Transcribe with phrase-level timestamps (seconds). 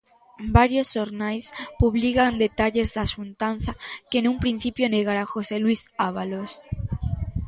[0.59, 1.45] Varios xornais
[1.81, 3.71] publican detalles da xuntanza
[4.09, 6.51] que nun principio negara José Luís Ábalos.